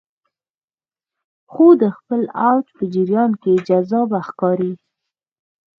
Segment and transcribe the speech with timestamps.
[1.51, 4.73] خو د خپل اوج په جریان کې جذابه ښکاري